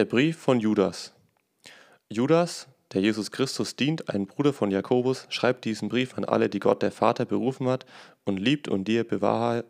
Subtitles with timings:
[0.00, 1.12] Der Brief von Judas.
[2.08, 6.58] Judas, der Jesus Christus dient, ein Bruder von Jakobus, schreibt diesen Brief an alle, die
[6.58, 7.84] Gott der Vater berufen hat
[8.24, 9.66] und liebt und dir bewahrt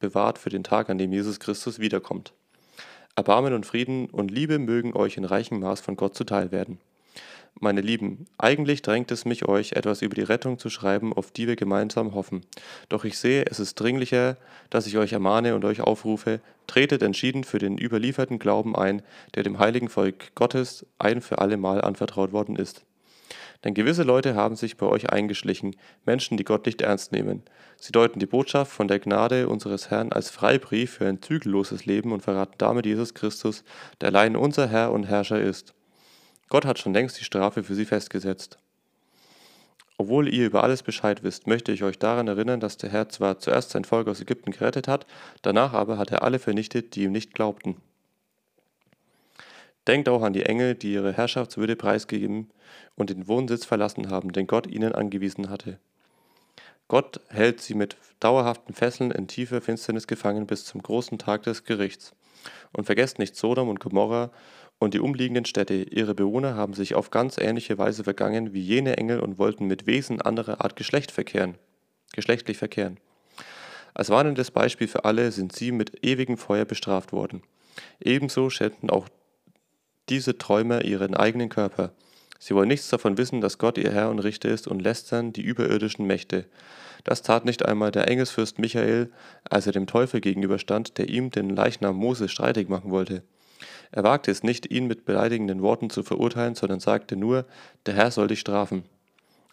[0.00, 2.32] für den Tag, an dem Jesus Christus wiederkommt.
[3.14, 6.80] Erbarmen und Frieden und Liebe mögen euch in reichem Maß von Gott zuteil werden.
[7.60, 11.48] Meine Lieben, eigentlich drängt es mich, euch etwas über die Rettung zu schreiben, auf die
[11.48, 12.42] wir gemeinsam hoffen.
[12.88, 14.36] Doch ich sehe, es ist dringlicher,
[14.70, 19.02] dass ich euch ermahne und euch aufrufe, tretet entschieden für den überlieferten Glauben ein,
[19.34, 22.84] der dem heiligen Volk Gottes ein für alle Mal anvertraut worden ist.
[23.64, 25.74] Denn gewisse Leute haben sich bei euch eingeschlichen,
[26.06, 27.42] Menschen, die Gott nicht ernst nehmen.
[27.76, 32.12] Sie deuten die Botschaft von der Gnade unseres Herrn als Freibrief für ein zügelloses Leben
[32.12, 33.64] und verraten damit Jesus Christus,
[34.00, 35.74] der allein unser Herr und Herrscher ist.
[36.48, 38.58] Gott hat schon längst die Strafe für sie festgesetzt.
[39.98, 43.40] Obwohl ihr über alles Bescheid wisst, möchte ich euch daran erinnern, dass der Herr zwar
[43.40, 45.06] zuerst sein Volk aus Ägypten gerettet hat,
[45.42, 47.76] danach aber hat er alle vernichtet, die ihm nicht glaubten.
[49.88, 52.50] Denkt auch an die Engel, die ihre Herrschaftswürde preisgegeben
[52.94, 55.78] und den Wohnsitz verlassen haben, den Gott ihnen angewiesen hatte.
[56.86, 61.64] Gott hält sie mit dauerhaften Fesseln in tiefer Finsternis gefangen bis zum großen Tag des
[61.64, 62.14] Gerichts.
[62.72, 64.30] Und vergesst nicht Sodom und Gomorra
[64.78, 68.96] und die umliegenden Städte, ihre Bewohner haben sich auf ganz ähnliche Weise vergangen wie jene
[68.96, 71.56] Engel und wollten mit Wesen anderer Art Geschlecht verkehren,
[72.12, 72.98] geschlechtlich verkehren.
[73.94, 77.42] Als warnendes Beispiel für alle sind sie mit ewigem Feuer bestraft worden.
[78.00, 79.08] Ebenso schänden auch
[80.08, 81.92] diese Träumer ihren eigenen Körper.
[82.38, 85.42] Sie wollen nichts davon wissen, dass Gott ihr Herr und Richter ist und lästern die
[85.42, 86.46] überirdischen Mächte.
[87.02, 89.10] Das tat nicht einmal der Engelsfürst Michael,
[89.50, 93.24] als er dem Teufel gegenüberstand, der ihm den Leichnam Moses streitig machen wollte.
[93.90, 97.46] Er wagte es nicht, ihn mit beleidigenden Worten zu verurteilen, sondern sagte nur,
[97.86, 98.84] der Herr soll dich strafen.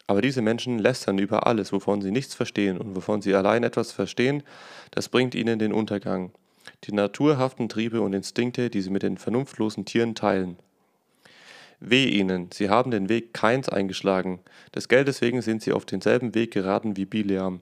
[0.08, 3.92] Aber diese Menschen lästern über alles, wovon sie nichts verstehen und wovon sie allein etwas
[3.92, 4.44] verstehen,
[4.92, 6.32] das bringt ihnen den Untergang.
[6.84, 10.58] Die naturhaften Triebe und Instinkte, die sie mit den vernunftlosen Tieren teilen.
[11.80, 14.40] Weh ihnen, sie haben den Weg Keins eingeschlagen.
[14.74, 17.62] Des Geldes wegen sind sie auf denselben Weg geraten wie Bileam.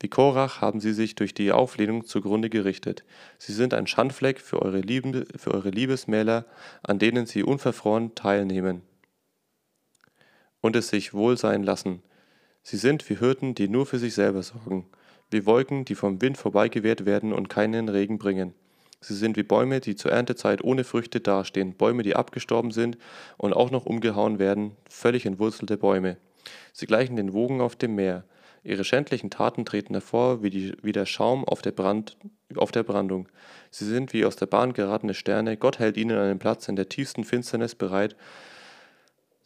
[0.00, 3.04] Wie Korach haben sie sich durch die Auflehnung zugrunde gerichtet.
[3.38, 6.46] Sie sind ein Schandfleck für eure, Lieben, für eure Liebesmäler,
[6.82, 8.82] an denen sie unverfroren teilnehmen
[10.60, 12.02] und es sich wohl sein lassen.
[12.62, 14.86] Sie sind wie Hirten, die nur für sich selber sorgen,
[15.30, 18.54] wie Wolken, die vom Wind vorbeigeweht werden und keinen Regen bringen.
[19.00, 22.98] Sie sind wie Bäume, die zur Erntezeit ohne Früchte dastehen, Bäume, die abgestorben sind
[23.36, 26.16] und auch noch umgehauen werden, völlig entwurzelte Bäume.
[26.72, 28.24] Sie gleichen den Wogen auf dem Meer.
[28.68, 32.18] Ihre schändlichen Taten treten hervor wie, die, wie der Schaum auf der, Brand,
[32.54, 33.26] auf der Brandung.
[33.70, 35.56] Sie sind wie aus der Bahn geratene Sterne.
[35.56, 38.14] Gott hält ihnen einen Platz in der tiefsten Finsternis bereit,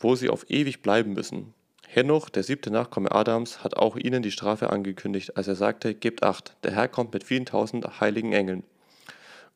[0.00, 1.54] wo sie auf ewig bleiben müssen.
[1.86, 6.24] Henoch, der siebte Nachkomme Adams, hat auch ihnen die Strafe angekündigt, als er sagte: Gebt
[6.24, 8.64] acht, der Herr kommt mit vielen tausend heiligen Engeln,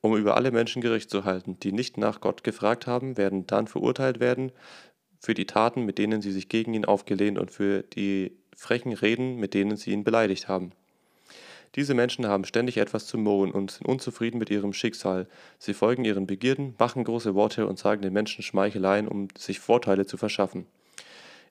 [0.00, 3.66] um über alle Menschen Gericht zu halten, die nicht nach Gott gefragt haben, werden dann
[3.66, 4.52] verurteilt werden
[5.18, 9.36] für die Taten, mit denen sie sich gegen ihn aufgelehnt und für die frechen Reden,
[9.36, 10.72] mit denen sie ihn beleidigt haben.
[11.76, 15.28] Diese Menschen haben ständig etwas zu murren und sind unzufrieden mit ihrem Schicksal.
[15.58, 20.06] Sie folgen ihren Begierden, machen große Worte und sagen den Menschen Schmeicheleien, um sich Vorteile
[20.06, 20.66] zu verschaffen.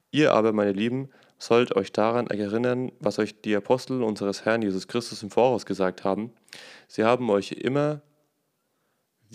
[0.10, 4.88] Ihr aber, meine Lieben, sollt euch daran erinnern, was euch die Apostel unseres Herrn Jesus
[4.88, 6.32] Christus im Voraus gesagt haben.
[6.88, 8.02] Sie haben euch immer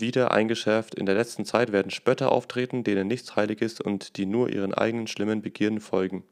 [0.01, 4.25] wieder eingeschärft, in der letzten Zeit werden Spötter auftreten, denen nichts heilig ist und die
[4.25, 6.23] nur ihren eigenen schlimmen Begierden folgen.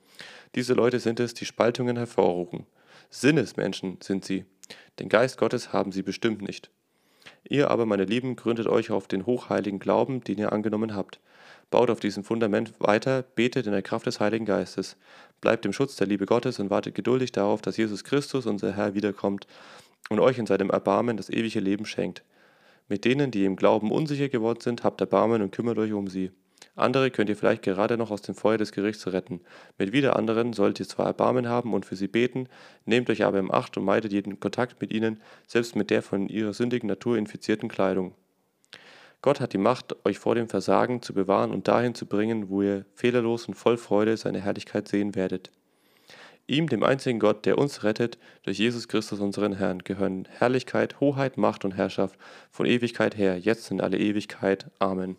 [0.55, 2.65] Diese Leute sind es, die Spaltungen hervorrufen.
[3.09, 4.45] Sinnesmenschen sind sie.
[4.99, 6.69] Den Geist Gottes haben sie bestimmt nicht.
[7.47, 11.19] Ihr aber, meine Lieben, gründet euch auf den hochheiligen Glauben, den ihr angenommen habt.
[11.71, 14.97] Baut auf diesem Fundament weiter, betet in der Kraft des Heiligen Geistes.
[15.39, 18.95] Bleibt im Schutz der Liebe Gottes und wartet geduldig darauf, dass Jesus Christus, unser Herr,
[18.95, 19.47] wiederkommt
[20.09, 22.23] und euch in seinem Erbarmen das ewige Leben schenkt.
[22.89, 26.31] Mit denen, die im Glauben unsicher geworden sind, habt Erbarmen und kümmert euch um sie.
[26.75, 29.41] Andere könnt ihr vielleicht gerade noch aus dem Feuer des Gerichts retten.
[29.77, 32.47] Mit wieder anderen sollt ihr zwar Erbarmen haben und für sie beten,
[32.85, 36.27] nehmt euch aber im Acht und meidet jeden Kontakt mit ihnen, selbst mit der von
[36.29, 38.15] ihrer sündigen Natur infizierten Kleidung.
[39.21, 42.61] Gott hat die Macht, euch vor dem Versagen zu bewahren und dahin zu bringen, wo
[42.61, 45.51] ihr fehlerlos und voll Freude seine Herrlichkeit sehen werdet.
[46.49, 51.37] Ihm, dem einzigen Gott, der uns rettet, durch Jesus Christus unseren Herrn, gehören Herrlichkeit, Hoheit,
[51.37, 52.17] Macht und Herrschaft
[52.49, 54.65] von Ewigkeit her, jetzt in alle Ewigkeit.
[54.79, 55.15] Amen.